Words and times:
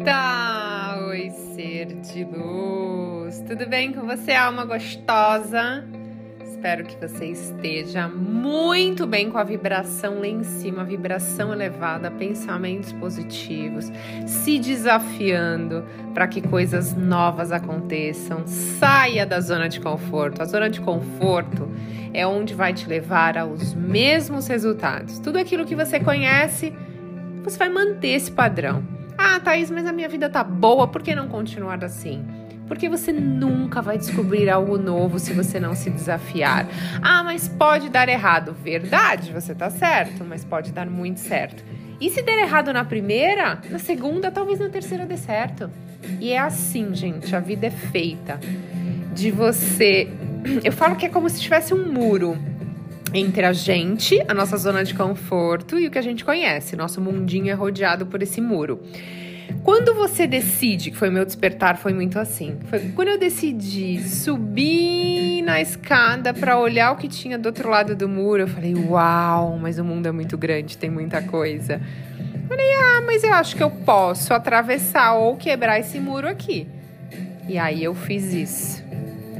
Bonita! 0.00 0.98
Oi, 1.08 1.30
ser 1.30 1.86
de 1.86 2.24
luz! 2.24 3.42
Tudo 3.46 3.66
bem 3.68 3.92
com 3.92 4.06
você, 4.06 4.32
alma 4.32 4.64
gostosa? 4.64 5.84
Espero 6.42 6.84
que 6.84 6.96
você 6.96 7.26
esteja 7.26 8.08
muito 8.08 9.06
bem 9.06 9.30
com 9.30 9.38
a 9.38 9.44
vibração 9.44 10.20
lá 10.20 10.26
em 10.26 10.42
cima, 10.42 10.84
vibração 10.84 11.52
elevada, 11.52 12.10
pensamentos 12.10 12.92
positivos, 12.92 13.90
se 14.26 14.58
desafiando 14.58 15.84
para 16.12 16.28
que 16.28 16.40
coisas 16.40 16.94
novas 16.94 17.52
aconteçam. 17.52 18.46
Saia 18.46 19.26
da 19.26 19.40
zona 19.40 19.68
de 19.68 19.80
conforto. 19.80 20.42
A 20.42 20.44
zona 20.44 20.68
de 20.68 20.80
conforto 20.80 21.68
é 22.12 22.26
onde 22.26 22.54
vai 22.54 22.72
te 22.72 22.86
levar 22.86 23.38
aos 23.38 23.74
mesmos 23.74 24.46
resultados. 24.46 25.18
Tudo 25.18 25.38
aquilo 25.38 25.64
que 25.64 25.74
você 25.74 25.98
conhece, 26.00 26.74
você 27.42 27.58
vai 27.58 27.68
manter 27.68 28.08
esse 28.08 28.30
padrão. 28.30 28.99
Ah, 29.22 29.38
Thaís, 29.38 29.70
mas 29.70 29.84
a 29.84 29.92
minha 29.92 30.08
vida 30.08 30.30
tá 30.30 30.42
boa, 30.42 30.88
por 30.88 31.02
que 31.02 31.14
não 31.14 31.28
continuar 31.28 31.84
assim? 31.84 32.24
Porque 32.66 32.88
você 32.88 33.12
nunca 33.12 33.82
vai 33.82 33.98
descobrir 33.98 34.48
algo 34.48 34.78
novo 34.78 35.18
se 35.18 35.34
você 35.34 35.60
não 35.60 35.74
se 35.74 35.90
desafiar. 35.90 36.66
Ah, 37.02 37.22
mas 37.22 37.46
pode 37.46 37.90
dar 37.90 38.08
errado. 38.08 38.56
Verdade, 38.64 39.30
você 39.30 39.54
tá 39.54 39.68
certo, 39.68 40.24
mas 40.24 40.42
pode 40.42 40.72
dar 40.72 40.86
muito 40.86 41.20
certo. 41.20 41.62
E 42.00 42.08
se 42.08 42.22
der 42.22 42.38
errado 42.38 42.72
na 42.72 42.82
primeira, 42.82 43.60
na 43.68 43.78
segunda, 43.78 44.30
talvez 44.30 44.58
na 44.58 44.70
terceira 44.70 45.04
dê 45.04 45.18
certo. 45.18 45.68
E 46.18 46.32
é 46.32 46.38
assim, 46.38 46.94
gente, 46.94 47.36
a 47.36 47.40
vida 47.40 47.66
é 47.66 47.70
feita 47.70 48.40
de 49.12 49.30
você. 49.30 50.08
Eu 50.64 50.72
falo 50.72 50.96
que 50.96 51.04
é 51.04 51.10
como 51.10 51.28
se 51.28 51.38
tivesse 51.38 51.74
um 51.74 51.92
muro 51.92 52.38
entre 53.12 53.44
a 53.44 53.52
gente, 53.52 54.22
a 54.28 54.34
nossa 54.34 54.56
zona 54.56 54.84
de 54.84 54.94
conforto 54.94 55.78
e 55.78 55.86
o 55.86 55.90
que 55.90 55.98
a 55.98 56.02
gente 56.02 56.24
conhece. 56.24 56.76
Nosso 56.76 57.00
mundinho 57.00 57.50
é 57.50 57.54
rodeado 57.54 58.06
por 58.06 58.22
esse 58.22 58.40
muro. 58.40 58.80
Quando 59.64 59.94
você 59.94 60.26
decide, 60.26 60.90
que 60.90 60.96
foi 60.96 61.10
meu 61.10 61.24
despertar, 61.24 61.76
foi 61.76 61.92
muito 61.92 62.18
assim. 62.18 62.56
Foi 62.66 62.78
quando 62.94 63.08
eu 63.08 63.18
decidi 63.18 64.00
subir 64.00 65.42
na 65.42 65.60
escada 65.60 66.32
para 66.32 66.58
olhar 66.58 66.92
o 66.92 66.96
que 66.96 67.08
tinha 67.08 67.36
do 67.36 67.46
outro 67.46 67.68
lado 67.68 67.94
do 67.96 68.08
muro, 68.08 68.42
eu 68.42 68.48
falei: 68.48 68.74
"Uau, 68.74 69.58
mas 69.58 69.78
o 69.78 69.84
mundo 69.84 70.06
é 70.06 70.12
muito 70.12 70.38
grande, 70.38 70.78
tem 70.78 70.88
muita 70.88 71.20
coisa". 71.20 71.80
Falei: 72.48 72.66
"Ah, 72.74 73.02
mas 73.04 73.24
eu 73.24 73.34
acho 73.34 73.56
que 73.56 73.62
eu 73.62 73.70
posso 73.70 74.32
atravessar 74.32 75.14
ou 75.14 75.36
quebrar 75.36 75.78
esse 75.78 75.98
muro 75.98 76.28
aqui". 76.28 76.66
E 77.48 77.58
aí 77.58 77.82
eu 77.82 77.94
fiz 77.94 78.32
isso. 78.32 78.89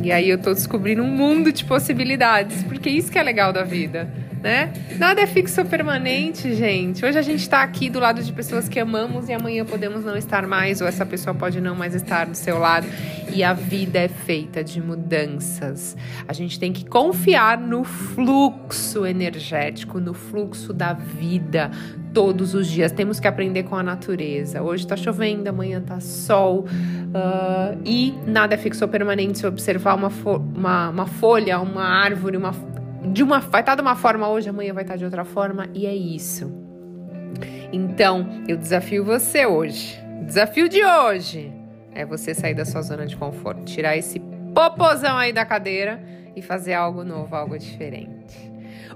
E 0.02 0.10
aí 0.10 0.30
eu 0.30 0.38
tô 0.38 0.54
descobrindo 0.54 1.02
um 1.02 1.10
mundo 1.10 1.52
de 1.52 1.64
possibilidades, 1.64 2.62
porque 2.62 2.88
isso 2.88 3.12
que 3.12 3.18
é 3.18 3.22
legal 3.22 3.52
da 3.52 3.62
vida 3.62 4.08
né? 4.42 4.72
Nada 4.98 5.20
é 5.20 5.26
fixo 5.26 5.60
ou 5.60 5.66
permanente, 5.66 6.54
gente. 6.54 7.04
Hoje 7.04 7.18
a 7.18 7.22
gente 7.22 7.40
está 7.40 7.62
aqui 7.62 7.90
do 7.90 8.00
lado 8.00 8.22
de 8.22 8.32
pessoas 8.32 8.68
que 8.68 8.78
amamos 8.78 9.28
e 9.28 9.32
amanhã 9.32 9.64
podemos 9.64 10.04
não 10.04 10.16
estar 10.16 10.46
mais, 10.46 10.80
ou 10.80 10.86
essa 10.86 11.04
pessoa 11.04 11.34
pode 11.34 11.60
não 11.60 11.74
mais 11.74 11.94
estar 11.94 12.26
do 12.26 12.34
seu 12.34 12.58
lado. 12.58 12.86
E 13.32 13.44
a 13.44 13.52
vida 13.52 13.98
é 13.98 14.08
feita 14.08 14.64
de 14.64 14.80
mudanças. 14.80 15.96
A 16.26 16.32
gente 16.32 16.58
tem 16.58 16.72
que 16.72 16.84
confiar 16.84 17.58
no 17.58 17.84
fluxo 17.84 19.06
energético, 19.06 20.00
no 20.00 20.14
fluxo 20.14 20.72
da 20.72 20.92
vida 20.92 21.70
todos 22.12 22.54
os 22.54 22.66
dias. 22.66 22.90
Temos 22.90 23.20
que 23.20 23.28
aprender 23.28 23.64
com 23.64 23.76
a 23.76 23.82
natureza. 23.82 24.62
Hoje 24.62 24.84
está 24.84 24.96
chovendo, 24.96 25.48
amanhã 25.48 25.78
está 25.78 26.00
sol. 26.00 26.60
Uh, 26.64 27.80
e 27.84 28.14
nada 28.26 28.54
é 28.54 28.58
fixo 28.58 28.84
ou 28.84 28.90
permanente. 28.90 29.38
Se 29.38 29.46
observar 29.46 29.94
uma, 29.94 30.10
fo 30.10 30.36
uma, 30.36 30.88
uma 30.88 31.06
folha, 31.06 31.60
uma 31.60 31.84
árvore, 31.84 32.36
uma 32.36 32.52
de 33.02 33.22
uma 33.22 33.40
vai 33.40 33.60
estar 33.60 33.72
tá 33.72 33.74
de 33.76 33.82
uma 33.82 33.96
forma 33.96 34.28
hoje, 34.28 34.48
amanhã 34.48 34.72
vai 34.72 34.84
estar 34.84 34.94
tá 34.94 34.98
de 34.98 35.04
outra 35.04 35.24
forma 35.24 35.68
e 35.74 35.86
é 35.86 35.94
isso. 35.94 36.52
Então, 37.72 38.26
eu 38.48 38.56
desafio 38.56 39.04
você 39.04 39.46
hoje. 39.46 39.98
Desafio 40.24 40.68
de 40.68 40.84
hoje 40.84 41.52
é 41.94 42.04
você 42.04 42.34
sair 42.34 42.54
da 42.54 42.64
sua 42.64 42.82
zona 42.82 43.06
de 43.06 43.16
conforto, 43.16 43.64
tirar 43.64 43.96
esse 43.96 44.20
popozão 44.54 45.16
aí 45.16 45.32
da 45.32 45.44
cadeira 45.44 46.02
e 46.34 46.42
fazer 46.42 46.74
algo 46.74 47.04
novo, 47.04 47.34
algo 47.34 47.58
diferente. 47.58 48.49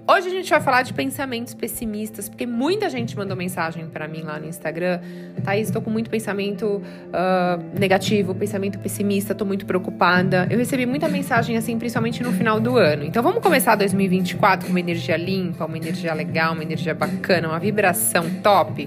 Hoje 0.06 0.28
a 0.28 0.30
gente 0.30 0.50
vai 0.50 0.60
falar 0.60 0.82
de 0.82 0.92
pensamentos 0.92 1.54
pessimistas, 1.54 2.28
porque 2.28 2.46
muita 2.46 2.90
gente 2.90 3.16
mandou 3.16 3.34
mensagem 3.34 3.86
para 3.86 4.06
mim 4.06 4.20
lá 4.20 4.38
no 4.38 4.46
Instagram. 4.46 5.00
Thaís, 5.42 5.68
estou 5.68 5.80
com 5.80 5.88
muito 5.88 6.10
pensamento 6.10 6.66
uh, 6.76 7.78
negativo, 7.78 8.34
pensamento 8.34 8.78
pessimista, 8.78 9.32
estou 9.32 9.46
muito 9.46 9.64
preocupada. 9.64 10.46
Eu 10.50 10.58
recebi 10.58 10.84
muita 10.84 11.08
mensagem 11.08 11.56
assim, 11.56 11.78
principalmente 11.78 12.22
no 12.22 12.32
final 12.32 12.60
do 12.60 12.76
ano. 12.76 13.02
Então 13.02 13.22
vamos 13.22 13.42
começar 13.42 13.76
2024 13.76 14.66
com 14.66 14.72
uma 14.72 14.80
energia 14.80 15.16
limpa, 15.16 15.64
uma 15.64 15.78
energia 15.78 16.12
legal, 16.12 16.52
uma 16.52 16.62
energia 16.62 16.94
bacana, 16.94 17.48
uma 17.48 17.58
vibração 17.58 18.28
top. 18.42 18.86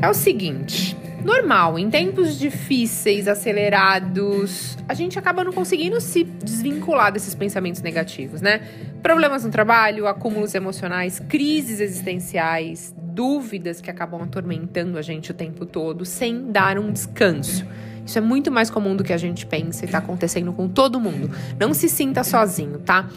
É 0.00 0.08
o 0.08 0.14
seguinte, 0.14 0.96
normal. 1.26 1.78
Em 1.78 1.90
tempos 1.90 2.38
difíceis, 2.38 3.28
acelerados, 3.28 4.78
a 4.88 4.94
gente 4.94 5.18
acaba 5.18 5.44
não 5.44 5.52
conseguindo 5.52 6.00
se 6.00 6.24
desvincular 6.24 7.12
desses 7.12 7.34
pensamentos 7.34 7.82
negativos, 7.82 8.40
né? 8.40 8.62
Problemas 9.02 9.44
no 9.44 9.50
trabalho, 9.50 10.06
acúmulos 10.06 10.54
emocionais, 10.54 11.20
crises 11.28 11.80
existenciais, 11.80 12.94
dúvidas 12.96 13.80
que 13.80 13.90
acabam 13.90 14.22
atormentando 14.22 14.96
a 14.96 15.02
gente 15.02 15.30
o 15.30 15.34
tempo 15.34 15.66
todo, 15.66 16.04
sem 16.04 16.50
dar 16.50 16.78
um 16.78 16.90
descanso. 16.90 17.66
Isso 18.06 18.18
é 18.18 18.20
muito 18.20 18.52
mais 18.52 18.70
comum 18.70 18.94
do 18.94 19.02
que 19.02 19.12
a 19.12 19.16
gente 19.16 19.44
pensa 19.44 19.84
e 19.84 19.88
tá 19.88 19.98
acontecendo 19.98 20.52
com 20.52 20.68
todo 20.68 21.00
mundo. 21.00 21.28
Não 21.58 21.74
se 21.74 21.88
sinta 21.88 22.22
sozinho, 22.22 22.78
tá? 22.78 23.08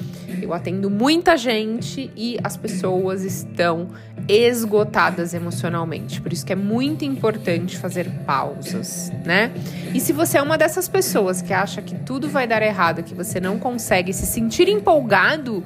Eu 0.42 0.52
atendo 0.52 0.90
muita 0.90 1.38
gente 1.38 2.12
e 2.16 2.40
as 2.44 2.58
pessoas 2.58 3.24
estão 3.24 3.90
esgotadas 4.28 5.36
emocionalmente. 5.36 6.20
Por 6.20 6.34
isso 6.34 6.44
que 6.44 6.54
é 6.54 6.56
muito 6.56 7.06
importante 7.06 7.78
fazer 7.78 8.10
pausas, 8.26 9.12
né? 9.24 9.52
E 9.94 10.00
se 10.00 10.12
você 10.12 10.40
é 10.40 10.42
uma 10.42 10.58
dessas 10.58 10.90
pessoas 10.90 11.42
que 11.42 11.54
acha 11.54 11.84
que 11.84 11.94
tudo 11.94 12.28
vai 12.28 12.48
dar 12.48 12.64
errado, 12.64 13.04
que 13.04 13.14
você 13.14 13.40
não 13.40 13.60
consegue 13.60 14.12
se 14.12 14.26
sentir 14.26 14.68
empolgado, 14.68 15.64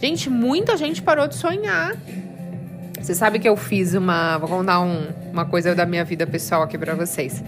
gente, 0.00 0.28
muita 0.28 0.76
gente 0.76 1.00
parou 1.00 1.28
de 1.28 1.36
sonhar. 1.36 1.96
Você 3.00 3.14
sabe 3.14 3.38
que 3.38 3.48
eu 3.48 3.56
fiz 3.56 3.94
uma. 3.94 4.38
Vou 4.38 4.48
contar 4.48 4.80
um, 4.80 5.06
uma 5.30 5.44
coisa 5.44 5.74
da 5.74 5.84
minha 5.84 6.04
vida 6.04 6.26
pessoal 6.26 6.62
aqui 6.62 6.78
para 6.78 6.94
vocês. 6.94 7.44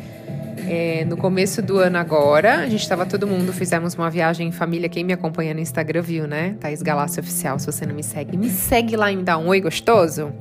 É, 0.69 1.05
no 1.05 1.17
começo 1.17 1.61
do 1.61 1.79
ano 1.79 1.99
agora, 1.99 2.61
a 2.61 2.69
gente 2.69 2.83
estava 2.83 3.05
todo 3.05 3.27
mundo, 3.27 3.53
fizemos 3.53 3.95
uma 3.95 4.11
viagem 4.11 4.49
em 4.49 4.53
família. 4.53 4.89
Quem 4.89 5.05
me 5.05 5.13
acompanha 5.13 5.53
no 5.53 5.61
Instagram 5.61 6.03
viu, 6.03 6.27
né? 6.27 6.57
Thaís 6.59 6.83
Galácio 6.83 7.21
Oficial, 7.21 7.59
se 7.59 7.67
você 7.67 7.85
não 7.85 7.95
me 7.95 8.03
segue, 8.03 8.37
me 8.37 8.49
segue 8.49 8.97
lá 8.97 9.13
e 9.13 9.17
me 9.17 9.23
dá 9.23 9.37
um 9.37 9.49
oi 9.49 9.61
gostoso. 9.61 10.33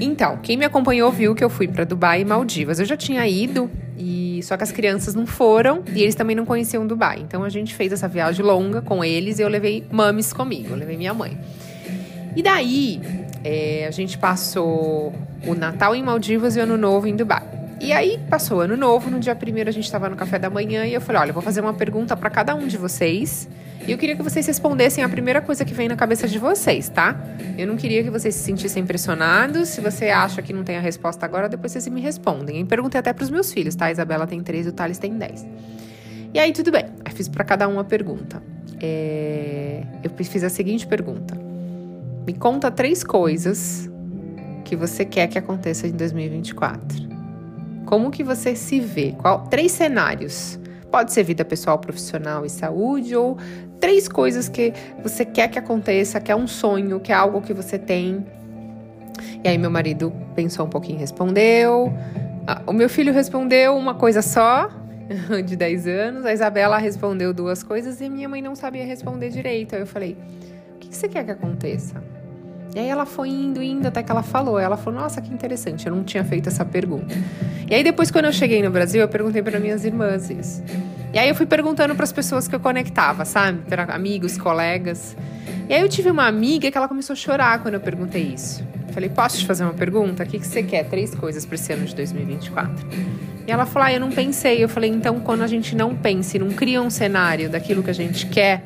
Então, 0.00 0.38
quem 0.42 0.56
me 0.56 0.64
acompanhou 0.64 1.12
viu 1.12 1.34
que 1.34 1.44
eu 1.44 1.50
fui 1.50 1.68
para 1.68 1.84
Dubai 1.84 2.22
e 2.22 2.24
Maldivas. 2.24 2.80
Eu 2.80 2.86
já 2.86 2.96
tinha 2.96 3.26
ido, 3.26 3.70
e 3.96 4.40
só 4.42 4.56
que 4.56 4.64
as 4.64 4.72
crianças 4.72 5.14
não 5.14 5.26
foram 5.26 5.82
e 5.94 6.02
eles 6.02 6.14
também 6.14 6.34
não 6.34 6.44
conheciam 6.44 6.86
Dubai. 6.86 7.20
Então 7.20 7.44
a 7.44 7.48
gente 7.48 7.74
fez 7.74 7.92
essa 7.92 8.08
viagem 8.08 8.44
longa 8.44 8.82
com 8.82 9.04
eles 9.04 9.38
e 9.38 9.42
eu 9.42 9.48
levei 9.48 9.86
mames 9.90 10.32
comigo, 10.32 10.70
eu 10.70 10.76
levei 10.76 10.96
minha 10.96 11.14
mãe. 11.14 11.38
E 12.34 12.42
daí, 12.42 13.00
é, 13.44 13.86
a 13.86 13.90
gente 13.90 14.18
passou 14.18 15.12
o 15.46 15.54
Natal 15.54 15.94
em 15.94 16.02
Maldivas 16.02 16.56
e 16.56 16.60
o 16.60 16.62
Ano 16.62 16.76
Novo 16.76 17.06
em 17.06 17.14
Dubai. 17.14 17.51
E 17.82 17.92
aí 17.92 18.16
passou 18.30 18.60
ano 18.60 18.76
novo, 18.76 19.10
no 19.10 19.18
dia 19.18 19.34
primeiro 19.34 19.68
a 19.68 19.72
gente 19.72 19.82
estava 19.82 20.08
no 20.08 20.14
café 20.14 20.38
da 20.38 20.48
manhã 20.48 20.86
e 20.86 20.94
eu 20.94 21.00
falei: 21.00 21.20
olha, 21.20 21.30
eu 21.30 21.34
vou 21.34 21.42
fazer 21.42 21.60
uma 21.60 21.74
pergunta 21.74 22.16
para 22.16 22.30
cada 22.30 22.54
um 22.54 22.68
de 22.68 22.76
vocês. 22.76 23.48
E 23.84 23.90
eu 23.90 23.98
queria 23.98 24.14
que 24.14 24.22
vocês 24.22 24.46
respondessem 24.46 25.02
a 25.02 25.08
primeira 25.08 25.40
coisa 25.40 25.64
que 25.64 25.74
vem 25.74 25.88
na 25.88 25.96
cabeça 25.96 26.28
de 26.28 26.38
vocês, 26.38 26.88
tá? 26.88 27.20
Eu 27.58 27.66
não 27.66 27.76
queria 27.76 28.04
que 28.04 28.10
vocês 28.10 28.36
se 28.36 28.44
sentissem 28.44 28.86
pressionados. 28.86 29.70
Se 29.70 29.80
você 29.80 30.10
acha 30.10 30.40
que 30.40 30.52
não 30.52 30.62
tem 30.62 30.76
a 30.76 30.80
resposta 30.80 31.26
agora, 31.26 31.48
depois 31.48 31.72
vocês 31.72 31.88
me 31.88 32.00
respondem. 32.00 32.60
E 32.60 32.64
perguntei 32.64 33.00
até 33.00 33.12
para 33.12 33.24
os 33.24 33.30
meus 33.30 33.52
filhos, 33.52 33.74
tá? 33.74 33.86
A 33.86 33.90
Isabela 33.90 34.28
tem 34.28 34.40
três 34.40 34.68
o 34.68 34.72
Thales 34.72 34.98
tem 34.98 35.18
dez. 35.18 35.44
E 36.32 36.38
aí, 36.38 36.52
tudo 36.52 36.70
bem. 36.70 36.84
Eu 37.04 37.10
fiz 37.10 37.28
para 37.28 37.42
cada 37.42 37.66
um 37.66 37.72
uma 37.72 37.84
pergunta. 37.84 38.40
É... 38.80 39.82
Eu 40.04 40.10
fiz 40.24 40.44
a 40.44 40.48
seguinte 40.48 40.86
pergunta: 40.86 41.34
Me 42.24 42.32
conta 42.32 42.70
três 42.70 43.02
coisas 43.02 43.90
que 44.64 44.76
você 44.76 45.04
quer 45.04 45.26
que 45.26 45.36
aconteça 45.36 45.88
em 45.88 45.92
2024. 45.92 47.11
Como 47.92 48.10
que 48.10 48.24
você 48.24 48.56
se 48.56 48.80
vê? 48.80 49.14
Qual 49.18 49.40
três 49.48 49.70
cenários? 49.70 50.58
Pode 50.90 51.12
ser 51.12 51.24
vida 51.24 51.44
pessoal, 51.44 51.78
profissional 51.78 52.46
e 52.46 52.48
saúde 52.48 53.14
ou 53.14 53.36
três 53.78 54.08
coisas 54.08 54.48
que 54.48 54.72
você 55.02 55.26
quer 55.26 55.48
que 55.48 55.58
aconteça, 55.58 56.18
que 56.18 56.32
é 56.32 56.34
um 56.34 56.46
sonho, 56.46 57.00
que 57.00 57.12
é 57.12 57.14
algo 57.14 57.42
que 57.42 57.52
você 57.52 57.78
tem 57.78 58.24
E 59.44 59.46
aí 59.46 59.58
meu 59.58 59.70
marido 59.70 60.10
pensou 60.34 60.64
um 60.64 60.70
pouquinho 60.70 60.98
respondeu. 60.98 61.92
Ah, 62.46 62.62
o 62.66 62.72
meu 62.72 62.88
filho 62.88 63.12
respondeu 63.12 63.76
uma 63.76 63.94
coisa 63.94 64.22
só, 64.22 64.70
de 65.44 65.54
10 65.54 65.86
anos. 65.86 66.24
A 66.24 66.32
Isabela 66.32 66.78
respondeu 66.78 67.34
duas 67.34 67.62
coisas 67.62 68.00
e 68.00 68.08
minha 68.08 68.26
mãe 68.26 68.40
não 68.40 68.54
sabia 68.54 68.86
responder 68.86 69.28
direito. 69.28 69.74
Aí 69.74 69.82
eu 69.82 69.86
falei: 69.86 70.16
o 70.76 70.78
que 70.78 70.96
você 70.96 71.10
quer 71.10 71.26
que 71.26 71.30
aconteça? 71.30 72.02
E 72.74 72.78
aí 72.78 72.88
ela 72.88 73.04
foi 73.04 73.28
indo, 73.28 73.62
indo, 73.62 73.86
até 73.86 74.02
que 74.02 74.10
ela 74.10 74.22
falou. 74.22 74.58
Ela 74.58 74.76
falou: 74.76 75.00
Nossa, 75.00 75.20
que 75.20 75.32
interessante, 75.32 75.86
eu 75.86 75.94
não 75.94 76.02
tinha 76.02 76.24
feito 76.24 76.48
essa 76.48 76.64
pergunta. 76.64 77.14
E 77.70 77.74
aí 77.74 77.84
depois, 77.84 78.10
quando 78.10 78.26
eu 78.26 78.32
cheguei 78.32 78.62
no 78.62 78.70
Brasil, 78.70 79.00
eu 79.00 79.08
perguntei 79.08 79.42
para 79.42 79.60
minhas 79.60 79.84
irmãs 79.84 80.30
isso. 80.30 80.62
E 81.12 81.18
aí 81.18 81.28
eu 81.28 81.34
fui 81.34 81.44
perguntando 81.44 81.94
para 81.94 82.04
as 82.04 82.12
pessoas 82.12 82.48
que 82.48 82.54
eu 82.54 82.60
conectava, 82.60 83.26
sabe? 83.26 83.60
Amigos, 83.88 84.38
colegas. 84.38 85.14
E 85.68 85.74
aí 85.74 85.82
eu 85.82 85.88
tive 85.88 86.10
uma 86.10 86.26
amiga 86.26 86.70
que 86.70 86.76
ela 86.76 86.88
começou 86.88 87.12
a 87.12 87.16
chorar 87.16 87.60
quando 87.60 87.74
eu 87.74 87.80
perguntei 87.80 88.22
isso. 88.22 88.64
Falei, 88.92 89.08
posso 89.08 89.38
te 89.38 89.46
fazer 89.46 89.64
uma 89.64 89.74
pergunta? 89.74 90.22
O 90.22 90.26
que, 90.26 90.38
que 90.38 90.46
você 90.46 90.62
quer? 90.62 90.84
Três 90.84 91.14
coisas 91.14 91.44
para 91.44 91.54
esse 91.54 91.72
ano 91.72 91.84
de 91.84 91.94
2024. 91.94 92.86
E 93.46 93.50
ela 93.50 93.66
falou, 93.66 93.88
ah, 93.88 93.92
eu 93.92 94.00
não 94.00 94.10
pensei. 94.10 94.62
Eu 94.62 94.68
falei, 94.68 94.90
então 94.90 95.20
quando 95.20 95.42
a 95.42 95.46
gente 95.46 95.74
não 95.76 95.94
pensa 95.94 96.36
e 96.36 96.40
não 96.40 96.50
cria 96.50 96.80
um 96.80 96.90
cenário 96.90 97.50
daquilo 97.50 97.82
que 97.82 97.90
a 97.90 97.94
gente 97.94 98.26
quer, 98.26 98.62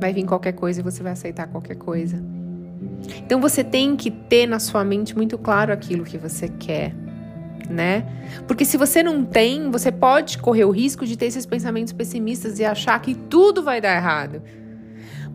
vai 0.00 0.12
vir 0.12 0.24
qualquer 0.24 0.52
coisa 0.52 0.80
e 0.80 0.82
você 0.82 1.02
vai 1.02 1.12
aceitar 1.12 1.46
qualquer 1.48 1.76
coisa. 1.76 2.20
Então 3.18 3.40
você 3.40 3.62
tem 3.62 3.96
que 3.96 4.10
ter 4.10 4.46
na 4.46 4.58
sua 4.58 4.84
mente 4.84 5.16
muito 5.16 5.36
claro 5.38 5.72
aquilo 5.72 6.04
que 6.04 6.18
você 6.18 6.48
quer, 6.48 6.94
né? 7.68 8.04
Porque 8.46 8.64
se 8.64 8.76
você 8.76 9.02
não 9.02 9.24
tem, 9.24 9.70
você 9.70 9.92
pode 9.92 10.38
correr 10.38 10.64
o 10.64 10.70
risco 10.70 11.06
de 11.06 11.16
ter 11.16 11.26
esses 11.26 11.46
pensamentos 11.46 11.92
pessimistas 11.92 12.58
e 12.58 12.64
achar 12.64 13.00
que 13.00 13.14
tudo 13.14 13.62
vai 13.62 13.80
dar 13.80 13.94
errado. 13.94 14.42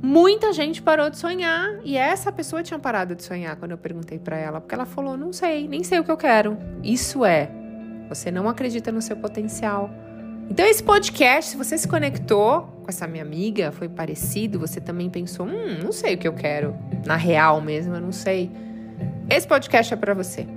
Muita 0.02 0.54
gente 0.54 0.82
parou 0.82 1.10
de 1.10 1.18
sonhar 1.18 1.80
e 1.84 1.98
essa 1.98 2.32
pessoa 2.32 2.62
tinha 2.62 2.78
parado 2.78 3.16
de 3.16 3.24
sonhar 3.24 3.56
quando 3.56 3.72
eu 3.72 3.78
perguntei 3.78 4.20
para 4.20 4.38
ela, 4.38 4.60
porque 4.60 4.76
ela 4.76 4.86
falou: 4.86 5.18
"Não 5.18 5.32
sei, 5.32 5.68
nem 5.68 5.84
sei 5.84 6.00
o 6.00 6.04
que 6.04 6.12
eu 6.12 6.18
quero". 6.18 6.58
Isso 6.84 7.26
é, 7.26 7.50
você 8.10 8.30
não 8.30 8.48
acredita 8.48 8.92
no 8.92 9.02
seu 9.02 9.16
potencial. 9.16 9.90
Então 10.50 10.66
esse 10.66 10.84
podcast, 10.84 11.52
se 11.52 11.58
você 11.58 11.78
se 11.78 11.88
conectou 11.88 12.75
com 12.86 12.92
essa 12.92 13.08
minha 13.08 13.24
amiga, 13.24 13.72
foi 13.72 13.90
parecido, 13.90 14.60
você 14.60 14.80
também 14.80 15.10
pensou: 15.10 15.48
"Hum, 15.48 15.80
não 15.84 15.92
sei 15.92 16.14
o 16.14 16.18
que 16.18 16.28
eu 16.28 16.34
quero". 16.34 16.76
Na 17.06 17.16
real 17.18 17.60
mesmo, 17.60 17.96
eu 17.96 18.00
não 18.02 18.12
sei. 18.12 18.52
Esse 19.30 19.48
podcast 19.48 19.94
é 19.94 19.98
para 19.98 20.14
você. 20.14 20.48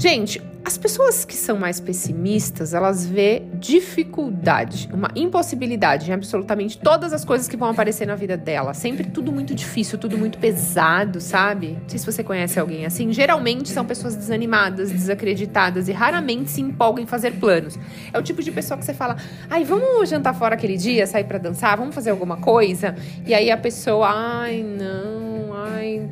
Gente, 0.00 0.40
as 0.64 0.78
pessoas 0.78 1.26
que 1.26 1.36
são 1.36 1.58
mais 1.58 1.78
pessimistas, 1.78 2.72
elas 2.72 3.04
vê 3.04 3.42
dificuldade, 3.52 4.88
uma 4.90 5.10
impossibilidade 5.14 6.10
em 6.10 6.14
absolutamente 6.14 6.78
todas 6.78 7.12
as 7.12 7.22
coisas 7.22 7.46
que 7.46 7.54
vão 7.54 7.68
aparecer 7.68 8.06
na 8.06 8.14
vida 8.14 8.34
dela. 8.34 8.72
Sempre 8.72 9.10
tudo 9.10 9.30
muito 9.30 9.54
difícil, 9.54 9.98
tudo 9.98 10.16
muito 10.16 10.38
pesado, 10.38 11.20
sabe? 11.20 11.76
Não 11.82 11.86
sei 11.86 11.98
se 11.98 12.06
você 12.06 12.24
conhece 12.24 12.58
alguém 12.58 12.86
assim. 12.86 13.12
Geralmente 13.12 13.68
são 13.68 13.84
pessoas 13.84 14.16
desanimadas, 14.16 14.90
desacreditadas 14.90 15.86
e 15.86 15.92
raramente 15.92 16.50
se 16.50 16.62
empolgam 16.62 17.04
em 17.04 17.06
fazer 17.06 17.32
planos. 17.32 17.78
É 18.10 18.18
o 18.18 18.22
tipo 18.22 18.42
de 18.42 18.50
pessoa 18.50 18.78
que 18.78 18.86
você 18.86 18.94
fala: 18.94 19.16
"Ai, 19.50 19.64
vamos 19.64 20.08
jantar 20.08 20.32
fora 20.32 20.54
aquele 20.54 20.78
dia, 20.78 21.06
sair 21.06 21.24
para 21.24 21.36
dançar, 21.36 21.76
vamos 21.76 21.94
fazer 21.94 22.08
alguma 22.08 22.38
coisa?" 22.38 22.94
E 23.26 23.34
aí 23.34 23.50
a 23.50 23.56
pessoa: 23.58 24.08
"Ai, 24.08 24.62
não, 24.62 25.52
ai, 25.52 26.08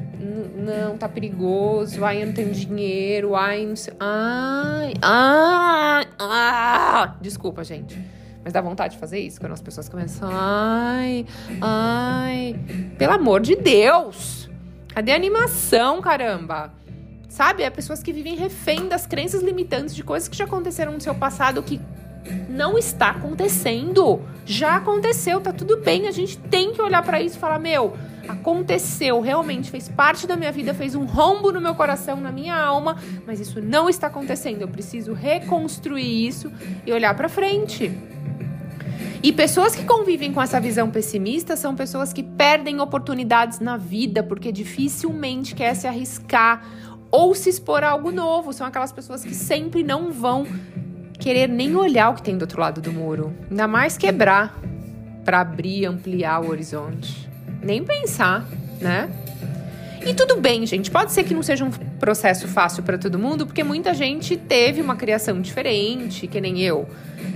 não, 0.68 0.98
tá 0.98 1.08
perigoso, 1.08 2.04
ai, 2.04 2.22
eu 2.22 2.26
não 2.26 2.32
tenho 2.34 2.52
dinheiro, 2.52 3.34
ai, 3.34 3.64
não 3.64 3.74
sei. 3.76 3.94
Ai, 3.98 4.92
ai, 5.02 6.06
ai. 6.18 7.14
Desculpa, 7.20 7.64
gente. 7.64 7.98
Mas 8.44 8.52
dá 8.52 8.60
vontade 8.60 8.94
de 8.94 9.00
fazer 9.00 9.18
isso 9.18 9.40
quando 9.40 9.52
as 9.52 9.60
pessoas 9.60 9.88
começam. 9.88 10.28
Ai, 10.30 11.26
ai. 11.60 12.56
Pelo 12.96 13.12
amor 13.14 13.40
de 13.40 13.56
Deus! 13.56 14.48
Cadê 14.88 15.12
a 15.12 15.16
animação, 15.16 16.00
caramba? 16.00 16.72
Sabe? 17.28 17.62
É 17.62 17.70
pessoas 17.70 18.02
que 18.02 18.12
vivem 18.12 18.36
refém 18.36 18.88
das 18.88 19.06
crenças 19.06 19.42
limitantes 19.42 19.94
de 19.94 20.02
coisas 20.02 20.28
que 20.28 20.36
já 20.36 20.44
aconteceram 20.44 20.92
no 20.92 21.00
seu 21.00 21.14
passado 21.14 21.62
que 21.62 21.80
não 22.48 22.78
está 22.78 23.10
acontecendo. 23.10 24.20
Já 24.44 24.76
aconteceu, 24.76 25.40
tá 25.40 25.52
tudo 25.52 25.78
bem. 25.78 26.08
A 26.08 26.10
gente 26.10 26.38
tem 26.38 26.72
que 26.72 26.80
olhar 26.80 27.02
para 27.02 27.20
isso 27.20 27.36
e 27.36 27.38
falar: 27.38 27.58
meu, 27.58 27.94
aconteceu, 28.28 29.20
realmente 29.20 29.70
fez 29.70 29.88
parte 29.88 30.26
da 30.26 30.36
minha 30.36 30.52
vida, 30.52 30.72
fez 30.74 30.94
um 30.94 31.04
rombo 31.04 31.52
no 31.52 31.60
meu 31.60 31.74
coração, 31.74 32.16
na 32.20 32.30
minha 32.30 32.56
alma, 32.56 32.96
mas 33.26 33.40
isso 33.40 33.60
não 33.60 33.88
está 33.88 34.06
acontecendo. 34.06 34.62
Eu 34.62 34.68
preciso 34.68 35.12
reconstruir 35.12 36.26
isso 36.26 36.52
e 36.86 36.92
olhar 36.92 37.14
para 37.14 37.28
frente. 37.28 37.92
E 39.20 39.32
pessoas 39.32 39.74
que 39.74 39.84
convivem 39.84 40.32
com 40.32 40.40
essa 40.40 40.60
visão 40.60 40.90
pessimista 40.90 41.56
são 41.56 41.74
pessoas 41.74 42.12
que 42.12 42.22
perdem 42.22 42.80
oportunidades 42.80 43.58
na 43.58 43.76
vida 43.76 44.22
porque 44.22 44.52
dificilmente 44.52 45.56
quer 45.56 45.74
se 45.74 45.88
arriscar 45.88 46.64
ou 47.10 47.34
se 47.34 47.50
expor 47.50 47.82
a 47.82 47.90
algo 47.90 48.12
novo. 48.12 48.52
São 48.52 48.66
aquelas 48.66 48.92
pessoas 48.92 49.24
que 49.24 49.34
sempre 49.34 49.82
não 49.82 50.12
vão 50.12 50.46
querer 51.18 51.48
nem 51.48 51.74
olhar 51.76 52.10
o 52.10 52.14
que 52.14 52.22
tem 52.22 52.36
do 52.36 52.42
outro 52.42 52.60
lado 52.60 52.80
do 52.80 52.92
muro, 52.92 53.32
ainda 53.50 53.66
mais 53.66 53.96
quebrar 53.96 54.58
para 55.24 55.40
abrir, 55.40 55.86
ampliar 55.86 56.40
o 56.40 56.48
horizonte 56.48 57.28
nem 57.62 57.84
pensar, 57.84 58.46
né? 58.80 59.10
E 60.08 60.14
tudo 60.14 60.40
bem, 60.40 60.64
gente. 60.64 60.90
Pode 60.90 61.12
ser 61.12 61.22
que 61.22 61.34
não 61.34 61.42
seja 61.42 61.66
um 61.66 61.70
processo 61.70 62.48
fácil 62.48 62.82
para 62.82 62.96
todo 62.96 63.18
mundo, 63.18 63.44
porque 63.44 63.62
muita 63.62 63.92
gente 63.92 64.38
teve 64.38 64.80
uma 64.80 64.96
criação 64.96 65.38
diferente, 65.38 66.26
que 66.26 66.40
nem 66.40 66.62
eu. 66.62 66.88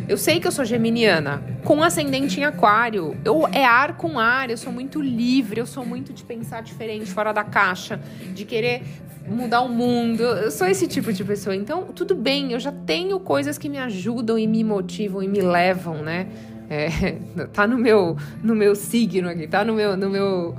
Eu 0.08 0.16
sei 0.16 0.40
que 0.40 0.46
eu 0.46 0.50
sou 0.50 0.64
geminiana, 0.64 1.42
com 1.64 1.82
ascendente 1.82 2.40
em 2.40 2.44
aquário. 2.44 3.14
Eu 3.26 3.46
é 3.52 3.62
ar 3.62 3.98
com 3.98 4.18
ar, 4.18 4.48
eu 4.48 4.56
sou 4.56 4.72
muito 4.72 5.02
livre, 5.02 5.60
eu 5.60 5.66
sou 5.66 5.84
muito 5.84 6.14
de 6.14 6.24
pensar 6.24 6.62
diferente, 6.62 7.12
fora 7.12 7.30
da 7.30 7.44
caixa, 7.44 8.00
de 8.32 8.46
querer 8.46 8.82
mudar 9.28 9.60
o 9.60 9.68
mundo. 9.68 10.22
Eu 10.22 10.50
sou 10.50 10.66
esse 10.66 10.88
tipo 10.88 11.12
de 11.12 11.22
pessoa. 11.22 11.54
Então, 11.54 11.88
tudo 11.94 12.14
bem, 12.14 12.52
eu 12.52 12.58
já 12.58 12.72
tenho 12.72 13.20
coisas 13.20 13.58
que 13.58 13.68
me 13.68 13.76
ajudam 13.76 14.38
e 14.38 14.46
me 14.46 14.64
motivam 14.64 15.22
e 15.22 15.28
me 15.28 15.42
levam, 15.42 16.02
né? 16.02 16.26
É, 16.70 17.18
tá 17.52 17.66
no 17.66 17.76
meu, 17.76 18.16
no 18.42 18.54
meu 18.54 18.74
signo 18.74 19.28
aqui, 19.28 19.46
tá 19.46 19.62
no 19.62 19.74
meu, 19.74 19.94
no 19.94 20.08
meu, 20.08 20.56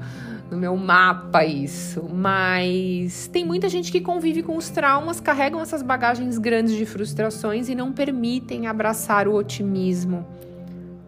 no 0.53 0.59
meu 0.59 0.77
mapa 0.77 1.43
isso. 1.43 2.07
Mas 2.13 3.27
tem 3.27 3.43
muita 3.43 3.67
gente 3.67 3.91
que 3.91 3.99
convive 3.99 4.43
com 4.43 4.55
os 4.55 4.69
traumas, 4.69 5.19
carregam 5.19 5.59
essas 5.59 5.81
bagagens 5.81 6.37
grandes 6.37 6.75
de 6.75 6.85
frustrações 6.85 7.67
e 7.67 7.75
não 7.75 7.91
permitem 7.91 8.67
abraçar 8.67 9.27
o 9.27 9.33
otimismo. 9.33 10.25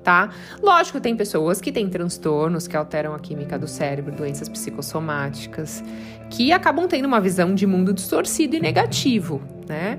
Tá? 0.04 0.30
Lógico, 0.62 1.00
tem 1.00 1.16
pessoas 1.16 1.60
que 1.60 1.72
têm 1.72 1.90
transtornos 1.90 2.68
que 2.68 2.78
alteram 2.78 3.16
a 3.16 3.20
química 3.20 3.58
do 3.58 3.68
cérebro, 3.68 4.12
doenças 4.12 4.48
psicossomáticas, 4.48 5.84
que 6.30 6.52
acabam 6.52 6.88
tendo 6.88 7.06
uma 7.06 7.20
visão 7.20 7.56
de 7.56 7.66
mundo 7.66 7.92
distorcido 7.92 8.56
e 8.56 8.60
negativo, 8.60 9.42
né? 9.68 9.98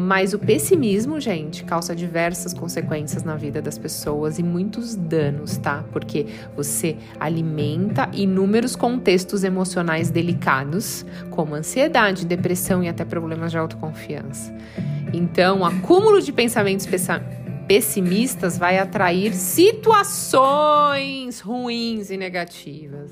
Mas 0.00 0.32
o 0.32 0.38
pessimismo, 0.38 1.18
gente, 1.18 1.64
causa 1.64 1.92
diversas 1.92 2.54
consequências 2.54 3.24
na 3.24 3.34
vida 3.34 3.60
das 3.60 3.76
pessoas 3.76 4.38
e 4.38 4.44
muitos 4.44 4.94
danos, 4.94 5.56
tá? 5.56 5.84
Porque 5.90 6.24
você 6.54 6.96
alimenta 7.18 8.08
inúmeros 8.12 8.76
contextos 8.76 9.42
emocionais 9.42 10.08
delicados, 10.08 11.04
como 11.30 11.56
ansiedade, 11.56 12.24
depressão 12.24 12.84
e 12.84 12.88
até 12.88 13.04
problemas 13.04 13.50
de 13.50 13.58
autoconfiança. 13.58 14.54
Então, 15.12 15.62
o 15.62 15.64
acúmulo 15.64 16.22
de 16.22 16.30
pensamentos 16.32 16.86
pessimistas 17.66 18.56
vai 18.56 18.78
atrair 18.78 19.34
situações 19.34 20.30
ruins 21.40 22.08
e 22.10 22.16
negativas, 22.16 23.10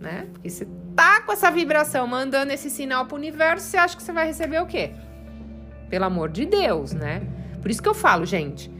né? 0.00 0.28
Porque 0.32 0.48
você 0.48 0.66
tá 0.96 1.20
com 1.20 1.30
essa 1.32 1.50
vibração 1.50 2.06
mandando 2.06 2.54
esse 2.54 2.70
sinal 2.70 3.04
para 3.04 3.16
o 3.16 3.18
universo, 3.18 3.66
você 3.66 3.76
acha 3.76 3.94
que 3.94 4.02
você 4.02 4.12
vai 4.12 4.26
receber 4.26 4.62
o 4.62 4.66
quê? 4.66 4.92
Pelo 5.92 6.06
amor 6.06 6.30
de 6.30 6.46
Deus, 6.46 6.94
né? 6.94 7.20
Por 7.60 7.70
isso 7.70 7.82
que 7.82 7.88
eu 7.88 7.92
falo, 7.92 8.24
gente. 8.24 8.70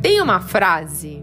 Tem 0.00 0.22
uma 0.22 0.40
frase 0.40 1.22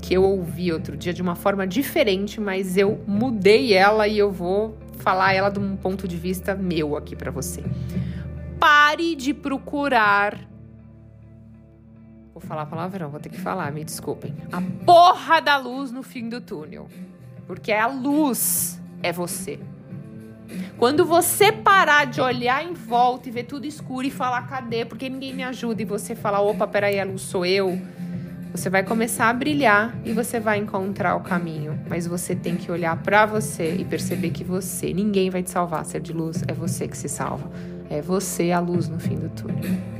que 0.00 0.14
eu 0.14 0.22
ouvi 0.22 0.72
outro 0.72 0.96
dia 0.96 1.12
de 1.12 1.20
uma 1.20 1.34
forma 1.34 1.66
diferente, 1.66 2.40
mas 2.40 2.76
eu 2.76 3.02
mudei 3.04 3.74
ela 3.74 4.06
e 4.06 4.16
eu 4.16 4.30
vou 4.30 4.78
falar 4.98 5.32
ela 5.32 5.50
de 5.50 5.58
um 5.58 5.74
ponto 5.74 6.06
de 6.06 6.16
vista 6.16 6.54
meu 6.54 6.96
aqui 6.96 7.16
para 7.16 7.32
você. 7.32 7.64
Pare 8.60 9.16
de 9.16 9.34
procurar. 9.34 10.38
Vou 12.32 12.40
falar 12.40 12.64
palavrão, 12.66 13.10
vou 13.10 13.18
ter 13.18 13.30
que 13.30 13.40
falar, 13.40 13.72
me 13.72 13.82
desculpem. 13.82 14.36
A 14.52 14.62
porra 14.86 15.40
da 15.40 15.56
luz 15.56 15.90
no 15.90 16.04
fim 16.04 16.28
do 16.28 16.40
túnel. 16.40 16.86
Porque 17.44 17.72
a 17.72 17.88
luz 17.88 18.80
é 19.02 19.10
você. 19.10 19.58
Quando 20.76 21.04
você 21.04 21.52
parar 21.52 22.06
de 22.06 22.20
olhar 22.20 22.64
em 22.64 22.72
volta 22.72 23.28
e 23.28 23.32
ver 23.32 23.44
tudo 23.44 23.66
escuro 23.66 24.06
e 24.06 24.10
falar, 24.10 24.48
cadê? 24.48 24.84
Porque 24.84 25.08
ninguém 25.08 25.34
me 25.34 25.42
ajuda, 25.42 25.82
e 25.82 25.84
você 25.84 26.14
falar, 26.14 26.40
opa, 26.40 26.66
peraí, 26.66 26.98
a 26.98 27.04
luz 27.04 27.22
sou 27.22 27.44
eu. 27.44 27.80
Você 28.52 28.68
vai 28.68 28.82
começar 28.82 29.28
a 29.28 29.32
brilhar 29.32 29.96
e 30.04 30.12
você 30.12 30.40
vai 30.40 30.58
encontrar 30.58 31.14
o 31.14 31.20
caminho. 31.20 31.78
Mas 31.88 32.06
você 32.06 32.34
tem 32.34 32.56
que 32.56 32.70
olhar 32.70 32.96
para 32.96 33.24
você 33.24 33.76
e 33.76 33.84
perceber 33.84 34.30
que 34.30 34.42
você, 34.42 34.92
ninguém 34.92 35.30
vai 35.30 35.42
te 35.42 35.50
salvar, 35.50 35.84
ser 35.84 36.00
de 36.00 36.12
luz, 36.12 36.42
é 36.48 36.52
você 36.52 36.88
que 36.88 36.98
se 36.98 37.08
salva. 37.08 37.50
É 37.88 38.02
você 38.02 38.50
a 38.50 38.58
luz 38.58 38.88
no 38.88 38.98
fim 38.98 39.16
do 39.16 39.28
túnel. 39.28 39.99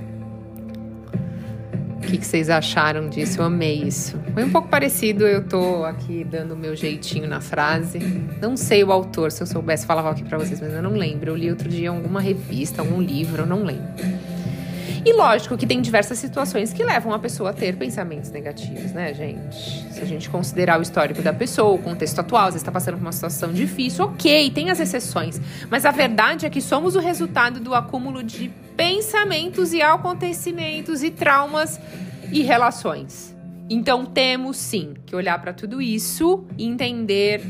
Que, 2.10 2.18
que 2.18 2.26
vocês 2.26 2.50
acharam 2.50 3.08
disso? 3.08 3.40
Eu 3.40 3.44
amei 3.44 3.82
isso. 3.84 4.18
Foi 4.34 4.42
um 4.44 4.50
pouco 4.50 4.68
parecido, 4.68 5.26
eu 5.26 5.46
tô 5.46 5.84
aqui 5.84 6.24
dando 6.24 6.54
o 6.54 6.56
meu 6.56 6.74
jeitinho 6.74 7.28
na 7.28 7.40
frase. 7.40 7.98
Não 8.40 8.56
sei 8.56 8.82
o 8.82 8.90
autor, 8.90 9.30
se 9.30 9.42
eu 9.42 9.46
soubesse 9.46 9.86
falava 9.86 10.10
aqui 10.10 10.24
para 10.24 10.36
vocês, 10.36 10.60
mas 10.60 10.72
eu 10.72 10.82
não 10.82 10.94
lembro. 10.94 11.30
Eu 11.30 11.36
li 11.36 11.48
outro 11.48 11.68
dia 11.68 11.84
em 11.84 11.88
alguma 11.88 12.20
revista, 12.20 12.82
algum 12.82 13.00
livro, 13.00 13.42
eu 13.42 13.46
não 13.46 13.62
lembro. 13.62 13.88
E 15.04 15.12
lógico 15.14 15.56
que 15.56 15.66
tem 15.66 15.80
diversas 15.80 16.18
situações 16.18 16.74
que 16.74 16.84
levam 16.84 17.14
a 17.14 17.18
pessoa 17.18 17.50
a 17.50 17.52
ter 17.54 17.74
pensamentos 17.76 18.30
negativos, 18.30 18.92
né, 18.92 19.14
gente? 19.14 19.56
Se 19.92 20.00
a 20.02 20.04
gente 20.04 20.28
considerar 20.28 20.78
o 20.78 20.82
histórico 20.82 21.22
da 21.22 21.32
pessoa, 21.32 21.72
o 21.72 21.78
contexto 21.78 22.18
atual, 22.18 22.42
às 22.42 22.48
vezes 22.48 22.62
está 22.62 22.72
passando 22.72 22.96
por 22.96 23.02
uma 23.02 23.12
situação 23.12 23.50
difícil, 23.50 24.04
ok, 24.04 24.50
tem 24.50 24.70
as 24.70 24.78
exceções. 24.78 25.40
Mas 25.70 25.86
a 25.86 25.90
verdade 25.90 26.44
é 26.44 26.50
que 26.50 26.60
somos 26.60 26.96
o 26.96 27.00
resultado 27.00 27.60
do 27.60 27.74
acúmulo 27.74 28.22
de 28.22 28.50
pensamentos 28.80 29.74
e 29.74 29.82
acontecimentos 29.82 31.02
e 31.02 31.10
traumas 31.10 31.78
e 32.32 32.40
relações. 32.40 33.36
Então 33.68 34.06
temos 34.06 34.56
sim 34.56 34.94
que 35.04 35.14
olhar 35.14 35.38
para 35.38 35.52
tudo 35.52 35.82
isso 35.82 36.46
entender 36.58 37.42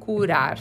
curar. 0.00 0.58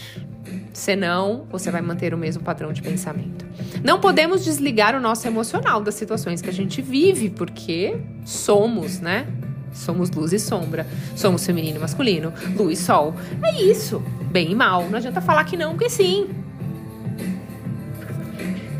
Senão, 0.73 1.47
você 1.49 1.71
vai 1.71 1.81
manter 1.81 2.13
o 2.13 2.17
mesmo 2.17 2.43
padrão 2.43 2.73
de 2.73 2.81
pensamento. 2.81 3.45
Não 3.81 4.01
podemos 4.01 4.43
desligar 4.43 4.93
o 4.93 4.99
nosso 4.99 5.25
emocional 5.25 5.79
das 5.79 5.95
situações 5.95 6.41
que 6.41 6.49
a 6.49 6.53
gente 6.53 6.81
vive, 6.81 7.29
porque 7.29 7.97
somos, 8.25 8.99
né? 8.99 9.27
Somos 9.71 10.11
luz 10.11 10.33
e 10.33 10.39
sombra. 10.39 10.85
Somos 11.15 11.45
feminino 11.45 11.77
e 11.77 11.79
masculino, 11.79 12.33
luz 12.57 12.79
e 12.79 12.83
sol. 12.83 13.15
É 13.41 13.61
isso. 13.61 14.03
Bem 14.29 14.51
e 14.51 14.55
mal. 14.55 14.89
Não 14.89 14.97
adianta 14.97 15.21
falar 15.21 15.45
que 15.45 15.55
não, 15.55 15.71
porque 15.71 15.89
sim. 15.89 16.27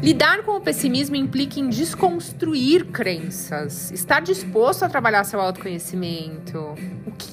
Lidar 0.02 0.44
com 0.44 0.52
o 0.52 0.62
pessimismo 0.62 1.16
implica 1.16 1.60
em 1.60 1.70
desconstruir 1.70 2.86
crenças, 2.86 3.92
estar 3.92 4.22
disposto 4.22 4.84
a 4.84 4.90
trabalhar 4.90 5.24
seu 5.24 5.42
autoconhecimento. 5.42 6.76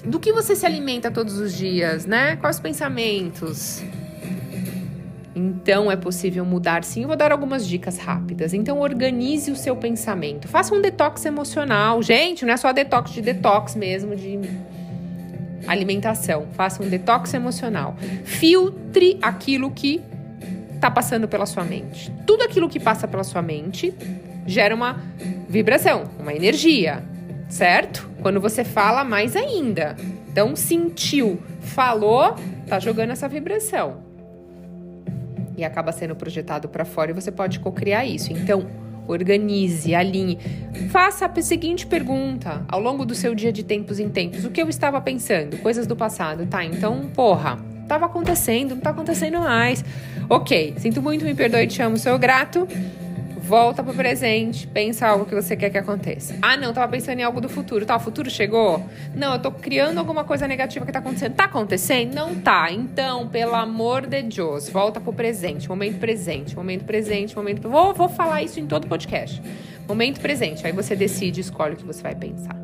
Do 0.04 0.18
que 0.18 0.33
você 0.33 0.56
se 0.56 0.64
alimenta 0.64 1.11
todos 1.11 1.38
os 1.38 1.54
dias, 1.54 2.06
né? 2.06 2.37
Quais 2.37 2.59
pensamentos? 2.59 3.83
Então 5.37 5.90
é 5.90 5.97
possível 5.97 6.44
mudar 6.44 6.85
sim. 6.85 7.02
Eu 7.02 7.09
vou 7.09 7.16
dar 7.16 7.33
algumas 7.33 7.66
dicas 7.66 7.99
rápidas. 7.99 8.54
Então 8.54 8.80
organize 8.80 9.50
o 9.50 9.56
seu 9.56 9.76
pensamento. 9.76 10.49
Faça 10.49 10.75
um 10.75 10.80
detox 10.80 11.25
emocional. 11.26 12.02
Gente, 12.02 12.47
não 12.47 12.54
é 12.54 12.56
só 12.56 12.73
detox 12.73 13.11
de 13.12 13.21
detox 13.21 13.75
mesmo, 13.75 14.16
de 14.16 14.40
alimentação. 15.66 16.47
Faça 16.52 16.83
um 16.83 16.88
detox 16.88 17.35
emocional. 17.35 17.97
Filtre 18.25 19.18
aquilo 19.21 19.71
que 19.71 20.00
está 20.85 20.91
passando 20.91 21.26
pela 21.26 21.47
sua 21.47 21.64
mente. 21.64 22.12
Tudo 22.26 22.43
aquilo 22.43 22.69
que 22.69 22.79
passa 22.79 23.09
pela 23.09 23.25
sua 23.25 23.41
mente 23.41 23.95
gera 24.47 24.75
uma 24.75 25.00
vibração, 25.49 26.05
uma 26.21 26.35
energia, 26.35 27.03
certo? 27.49 28.07
Quando 28.21 28.38
você 28.38 28.64
fala, 28.64 29.03
mais 29.03 29.35
ainda. 29.35 29.97
Então, 30.31 30.55
sentiu, 30.55 31.43
falou, 31.61 32.37
tá 32.67 32.79
jogando 32.79 33.12
essa 33.12 33.26
vibração 33.26 34.03
e 35.57 35.64
acaba 35.64 35.91
sendo 35.91 36.14
projetado 36.14 36.69
para 36.69 36.85
fora 36.85 37.12
e 37.12 37.14
você 37.14 37.33
pode 37.33 37.61
cocriar 37.61 38.07
isso. 38.07 38.31
Então, 38.31 38.67
organize, 39.09 39.95
alinhe. 39.95 40.38
Faça 40.91 41.25
a 41.25 41.43
seguinte 41.43 41.87
pergunta 41.87 42.62
ao 42.69 42.81
longo 42.81 43.07
do 43.07 43.14
seu 43.14 43.35
dia 43.35 43.53
de 43.53 43.62
tempos 43.62 43.99
em 43.99 44.11
tempos: 44.11 44.45
o 44.45 44.50
que 44.50 44.61
eu 44.61 44.69
estava 44.69 45.00
pensando? 45.00 45.57
Coisas 45.59 45.87
do 45.87 45.97
passado, 45.97 46.45
tá? 46.45 46.62
Então, 46.62 47.09
porra, 47.14 47.59
estava 47.85 48.07
acontecendo, 48.07 48.75
não 48.75 48.83
tá 48.83 48.91
acontecendo 48.91 49.38
mais. 49.38 49.85
Ok, 50.29 50.75
sinto 50.79 51.00
muito, 51.00 51.25
me 51.25 51.35
perdoe, 51.35 51.67
te 51.67 51.81
amo, 51.81 51.97
sou 51.97 52.19
grato 52.19 52.67
volta 53.45 53.83
pro 53.83 53.93
presente, 53.93 54.67
pensa 54.67 55.07
algo 55.07 55.26
que 55.26 55.35
você 55.35 55.55
quer 55.55 55.69
que 55.69 55.76
aconteça. 55.76 56.35
Ah, 56.41 56.57
não, 56.57 56.73
tava 56.73 56.91
pensando 56.91 57.21
em 57.21 57.23
algo 57.23 57.43
do 57.43 57.49
futuro. 57.49 57.85
Tá, 57.85 57.95
o 57.95 58.00
futuro 58.00 58.31
chegou? 58.31 58.83
Não, 59.14 59.35
eu 59.35 59.38
tô 59.38 59.53
criando 59.53 59.99
alguma 59.99 60.25
coisa 60.25 60.49
negativa 60.49 60.87
que 60.87 60.91
tá 60.91 60.99
acontecendo. 60.99 61.35
Tá 61.35 61.45
acontecendo? 61.45 62.14
Não 62.14 62.35
tá. 62.35 62.73
Então, 62.73 63.29
pelo 63.29 63.55
amor 63.55 64.07
de 64.07 64.23
Deus, 64.23 64.71
volta 64.71 64.99
pro 64.99 65.12
presente, 65.12 65.69
momento 65.69 65.99
presente, 65.99 66.57
momento 66.57 66.85
presente, 66.85 67.37
momento. 67.37 67.69
Vou, 67.69 67.93
vou 67.93 68.09
falar 68.09 68.43
isso 68.43 68.59
em 68.59 68.67
todo 68.67 68.87
podcast. 68.87 69.43
Momento 69.87 70.21
presente. 70.21 70.67
Aí 70.67 70.73
você 70.73 70.97
decide, 70.97 71.43
escolhe 71.43 71.75
o 71.75 71.76
que 71.76 71.85
você 71.85 72.03
vai 72.03 72.14
pensar. 72.14 72.57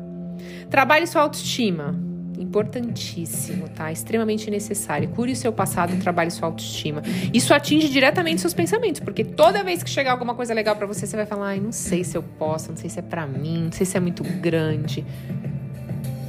Trabalhe 0.69 1.05
sua 1.05 1.21
autoestima 1.21 1.95
importantíssimo, 2.41 3.69
tá? 3.69 3.91
Extremamente 3.91 4.49
necessário. 4.49 5.09
Cure 5.09 5.31
o 5.31 5.35
seu 5.35 5.53
passado, 5.53 5.95
trabalhe 6.01 6.31
sua 6.31 6.47
autoestima. 6.47 7.01
Isso 7.33 7.53
atinge 7.53 7.89
diretamente 7.89 8.41
seus 8.41 8.53
pensamentos, 8.53 8.99
porque 8.99 9.23
toda 9.23 9.63
vez 9.63 9.83
que 9.83 9.89
chegar 9.89 10.11
alguma 10.11 10.35
coisa 10.35 10.53
legal 10.53 10.75
para 10.75 10.87
você, 10.87 11.05
você 11.05 11.15
vai 11.15 11.25
falar: 11.25 11.47
ai, 11.47 11.59
não 11.59 11.71
sei 11.71 12.03
se 12.03 12.17
eu 12.17 12.23
posso, 12.23 12.69
não 12.69 12.77
sei 12.77 12.89
se 12.89 12.99
é 12.99 13.01
para 13.01 13.25
mim, 13.25 13.65
não 13.65 13.71
sei 13.71 13.85
se 13.85 13.95
é 13.95 13.99
muito 13.99 14.23
grande. 14.23 15.05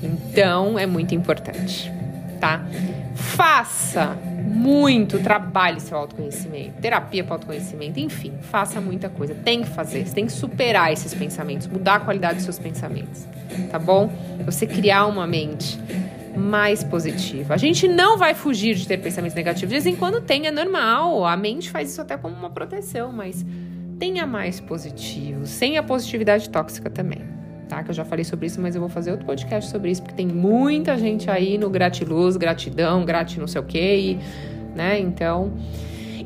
Então, 0.03 0.79
é 0.79 0.87
muito 0.87 1.15
importante, 1.15 1.91
tá? 2.41 2.67
Faça 3.15 4.19
muito, 4.53 5.19
trabalhe 5.19 5.81
seu 5.81 5.97
autoconhecimento, 5.97 6.81
terapia 6.81 7.25
para 7.25 7.35
autoconhecimento, 7.35 7.99
enfim, 7.99 8.33
faça 8.43 8.81
muita 8.81 9.09
coisa. 9.09 9.35
Tem 9.35 9.63
que 9.63 9.69
fazer, 9.69 10.07
você 10.07 10.15
tem 10.15 10.27
que 10.27 10.33
superar 10.33 10.93
esses 10.93 11.15
pensamentos, 11.15 11.67
mudar 11.67 11.97
a 11.97 12.01
qualidade 12.01 12.37
dos 12.37 12.45
seus 12.45 12.59
pensamentos, 12.59 13.27
tá 13.71 13.79
bom? 13.79 14.13
Você 14.45 14.67
criar 14.67 15.07
uma 15.07 15.27
mente 15.27 15.79
mais 16.37 16.83
positiva. 16.83 17.55
A 17.55 17.57
gente 17.57 17.87
não 17.89 18.17
vai 18.17 18.35
fugir 18.35 18.75
de 18.75 18.87
ter 18.87 18.99
pensamentos 18.99 19.35
negativos. 19.35 19.69
De 19.69 19.75
vez 19.75 19.87
em 19.87 19.97
quando 19.97 20.21
tem, 20.21 20.47
é 20.47 20.51
normal. 20.51 21.27
A 21.27 21.37
mente 21.37 21.71
faz 21.71 21.91
isso 21.91 22.01
até 22.01 22.17
como 22.17 22.35
uma 22.35 22.51
proteção, 22.51 23.13
mas 23.13 23.45
tenha 23.99 24.27
mais 24.27 24.59
positivo, 24.59 25.47
sem 25.47 25.77
a 25.77 25.83
positividade 25.83 26.49
tóxica 26.49 26.91
também. 26.91 27.21
Tá? 27.69 27.83
Que 27.83 27.91
eu 27.91 27.95
já 27.95 28.05
falei 28.05 28.25
sobre 28.25 28.47
isso, 28.47 28.61
mas 28.61 28.75
eu 28.75 28.81
vou 28.81 28.91
fazer 28.91 29.11
outro 29.11 29.27
podcast 29.27 29.71
sobre 29.71 29.91
isso, 29.91 30.03
porque 30.03 30.15
tem 30.15 30.27
muita 30.27 30.97
gente 30.97 31.31
aí 31.31 31.57
no 31.57 31.71
gratiluz, 31.71 32.37
gratidão, 32.37 33.05
grat 33.05 33.39
não 33.39 33.47
sei 33.47 33.61
o 33.61 33.65
quê, 33.65 34.19
né? 34.75 34.99
Então, 34.99 35.53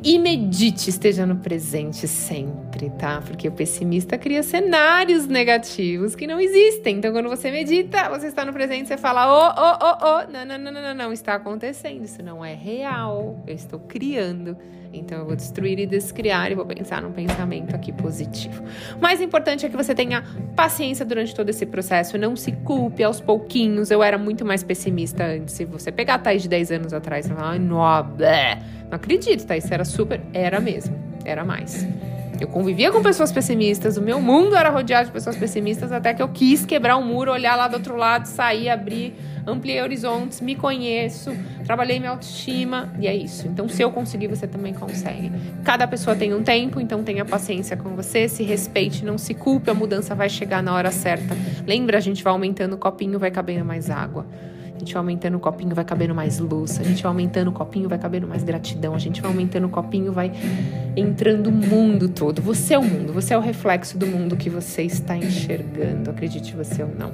e 0.03 0.19
medite, 0.19 0.91
esteja 0.91 1.27
no 1.27 1.37
presente 1.37 2.07
sempre, 2.07 2.66
tá? 2.99 3.23
Porque 3.25 3.49
o 3.49 3.53
pessimista 3.53 4.19
cria 4.19 4.43
cenários 4.43 5.27
negativos 5.27 6.15
que 6.15 6.27
não 6.27 6.39
existem. 6.39 6.97
Então, 6.97 7.13
quando 7.13 7.29
você 7.29 7.51
medita, 7.51 8.09
você 8.09 8.27
está 8.27 8.45
no 8.45 8.53
presente, 8.53 8.89
você 8.89 8.97
fala: 8.97 9.27
oh, 9.27 9.55
oh, 9.59 9.87
oh, 9.87 10.07
oh, 10.07 10.33
não, 10.33 10.45
não, 10.45 10.59
não, 10.59 10.73
não, 10.73 10.83
não, 10.83 10.95
não, 10.95 11.13
está 11.13 11.35
acontecendo, 11.35 12.05
isso 12.05 12.23
não 12.23 12.45
é 12.45 12.55
real, 12.55 13.43
eu 13.47 13.55
estou 13.55 13.81
criando. 13.81 14.57
Então 14.93 15.19
eu 15.19 15.27
vou 15.27 15.37
destruir 15.37 15.79
e 15.79 15.87
descriar 15.87 16.51
e 16.51 16.55
vou 16.55 16.65
pensar 16.65 17.03
num 17.03 17.13
pensamento 17.13 17.75
aqui 17.75 17.93
positivo. 17.93 18.63
O 18.97 19.01
mais 19.01 19.21
importante 19.21 19.67
é 19.67 19.69
que 19.69 19.77
você 19.77 19.95
tenha 19.95 20.25
paciência 20.55 21.05
durante 21.05 21.35
todo 21.35 21.49
esse 21.49 21.67
processo, 21.67 22.17
não 22.17 22.35
se 22.37 22.53
culpe 22.53 23.03
aos 23.03 23.21
pouquinhos. 23.21 23.91
Eu 23.91 24.03
era 24.03 24.19
muito 24.19 24.45
mais 24.45 24.63
pessimista 24.63 25.25
antes. 25.25 25.55
Se 25.55 25.65
você 25.65 25.93
pegar 25.93 26.15
a 26.15 26.19
Thais 26.19 26.43
de 26.43 26.49
10 26.49 26.73
anos 26.73 26.93
atrás, 26.93 27.27
você 27.27 27.33
vai 27.33 27.39
falar, 27.39 27.53
ai, 27.53 27.59
não, 27.59 27.77
não 27.77 28.93
acredito, 28.93 29.47
Thais, 29.47 29.71
era 29.71 29.85
super. 29.85 30.21
Era 30.33 30.61
mesmo, 30.61 30.97
era 31.25 31.45
mais. 31.45 31.87
Eu 32.41 32.49
convivia 32.49 32.93
com 32.93 33.03
pessoas 33.03 33.33
pessimistas, 33.33 33.97
o 33.97 34.03
meu 34.03 34.21
mundo 34.21 34.55
era 34.57 34.69
rodeado 34.69 35.07
de 35.07 35.13
pessoas 35.13 35.37
pessimistas, 35.37 35.91
até 35.91 36.13
que 36.13 36.23
eu 36.23 36.29
quis 36.29 36.67
quebrar 36.67 36.97
um 36.97 37.05
muro, 37.05 37.33
olhar 37.33 37.57
lá 37.57 37.67
do 37.69 37.75
outro 37.75 37.97
lado, 37.97 38.27
sair, 38.27 38.69
abrir, 38.69 39.15
ampliei 39.47 39.81
horizontes, 39.81 40.41
me 40.41 40.55
conheço, 40.55 41.35
trabalhei 41.65 41.99
minha 41.99 42.11
autoestima, 42.11 42.93
e 43.01 43.07
é 43.07 43.15
isso. 43.15 43.47
Então, 43.47 43.69
se 43.69 43.81
eu 43.83 43.91
conseguir, 43.91 44.29
você 44.29 44.47
também 44.47 44.75
consegue. 44.75 45.33
Cada 45.65 45.87
pessoa 45.87 46.15
tem 46.15 46.35
um 46.35 46.43
tempo, 46.43 46.81
então 46.81 47.03
tenha 47.03 47.25
paciência 47.25 47.77
com 47.77 47.91
você, 47.91 48.29
se 48.29 48.43
respeite, 48.43 49.05
não 49.05 49.17
se 49.17 49.33
culpe, 49.33 49.71
a 49.71 49.75
mudança 49.75 50.15
vai 50.15 50.29
chegar 50.29 50.63
na 50.63 50.75
hora 50.75 50.91
certa. 50.91 51.37
Lembra, 51.67 51.97
a 51.99 52.01
gente 52.01 52.23
vai 52.23 52.33
aumentando 52.33 52.75
o 52.75 52.79
copinho, 52.79 53.19
vai 53.19 53.31
cabendo 53.31 53.65
mais 53.65 53.89
água. 53.89 54.27
A 54.77 54.79
gente 54.79 54.93
vai 54.93 55.01
aumentando 55.01 55.37
o 55.39 55.41
copinho, 55.41 55.75
vai 55.75 55.85
cabendo 55.85 56.15
mais 56.15 56.39
luz. 56.39 56.79
A 56.79 56.83
gente 56.83 57.03
vai 57.03 57.11
aumentando 57.11 57.49
o 57.49 57.53
copinho, 57.53 57.89
vai 57.89 57.99
cabendo 57.99 58.29
mais 58.29 58.45
gratidão. 58.45 58.95
A 58.95 58.99
gente 58.99 59.23
vai 59.23 59.31
aumentando 59.31 59.67
o 59.67 59.71
copinho, 59.71 60.13
vai 60.13 60.31
entrando 60.95 61.49
o 61.49 61.53
mundo 61.53 62.11
todo. 62.11 62.43
Você 62.43 62.75
é 62.75 62.79
o 62.79 62.85
mundo, 62.85 63.13
você 63.13 63.33
é 63.33 63.39
o 63.39 63.41
reflexo 63.41 63.97
do 63.97 64.07
mundo 64.07 64.37
que 64.37 64.51
você 64.51 64.83
está 64.83 65.17
enxergando, 65.17 66.11
acredite 66.11 66.55
você 66.55 66.83
ou 66.83 66.91
não. 66.91 67.13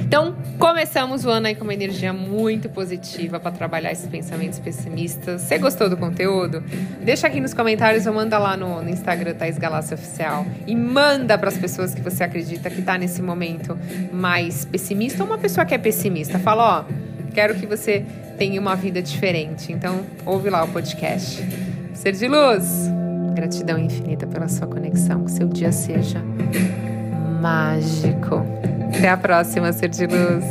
Então, 0.00 0.34
começamos 0.58 1.24
o 1.24 1.30
ano 1.30 1.46
aí 1.46 1.54
com 1.54 1.62
uma 1.62 1.74
energia 1.74 2.12
muito 2.12 2.68
positiva 2.68 3.38
para 3.38 3.52
trabalhar 3.52 3.92
esses 3.92 4.08
pensamentos 4.08 4.58
pessimistas. 4.58 5.42
Você 5.42 5.58
gostou 5.58 5.88
do 5.88 5.96
conteúdo? 5.96 6.64
Deixa 7.00 7.28
aqui 7.28 7.40
nos 7.40 7.54
comentários 7.54 8.06
ou 8.06 8.14
manda 8.14 8.36
lá 8.38 8.56
no, 8.56 8.82
no 8.82 8.88
Instagram 8.88 9.34
Thais 9.34 9.56
Galácia 9.56 9.94
Oficial 9.94 10.44
e 10.66 10.74
manda 10.74 11.38
para 11.38 11.48
as 11.48 11.58
pessoas 11.58 11.94
que 11.94 12.00
você 12.00 12.24
acredita 12.24 12.68
que 12.70 12.80
está 12.80 12.98
nesse 12.98 13.22
momento 13.22 13.78
mais 14.12 14.64
pessimista 14.64 15.22
ou 15.22 15.28
uma 15.28 15.38
pessoa 15.38 15.64
que 15.64 15.74
é 15.74 15.78
pessimista. 15.78 16.40
Fala, 16.60 16.80
ó, 16.80 16.84
quero 17.32 17.54
que 17.54 17.66
você 17.66 18.04
tenha 18.36 18.60
uma 18.60 18.76
vida 18.76 19.00
diferente. 19.00 19.72
Então, 19.72 20.02
ouve 20.26 20.50
lá 20.50 20.62
o 20.62 20.68
podcast. 20.68 21.42
Ser 21.94 22.12
de 22.12 22.28
luz. 22.28 22.86
Gratidão 23.34 23.78
infinita 23.78 24.26
pela 24.26 24.46
sua 24.46 24.66
conexão. 24.66 25.24
Que 25.24 25.30
seu 25.30 25.48
dia 25.48 25.72
seja 25.72 26.22
mágico. 27.40 28.44
Até 28.94 29.08
a 29.08 29.16
próxima, 29.16 29.72
Ser 29.72 29.88
de 29.88 30.06
Luz. 30.06 30.44